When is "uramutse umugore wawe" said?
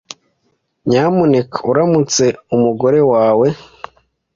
1.71-3.47